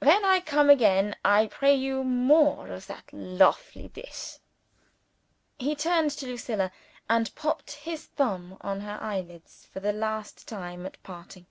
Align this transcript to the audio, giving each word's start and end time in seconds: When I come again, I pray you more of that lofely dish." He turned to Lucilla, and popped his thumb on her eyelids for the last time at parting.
When 0.00 0.26
I 0.26 0.40
come 0.40 0.68
again, 0.68 1.16
I 1.24 1.46
pray 1.46 1.74
you 1.74 2.04
more 2.04 2.68
of 2.68 2.86
that 2.86 3.04
lofely 3.14 3.88
dish." 3.88 4.36
He 5.58 5.74
turned 5.74 6.10
to 6.18 6.26
Lucilla, 6.26 6.70
and 7.08 7.34
popped 7.34 7.70
his 7.72 8.04
thumb 8.04 8.58
on 8.60 8.80
her 8.80 8.98
eyelids 9.00 9.66
for 9.72 9.80
the 9.80 9.94
last 9.94 10.46
time 10.46 10.84
at 10.84 11.02
parting. 11.02 11.46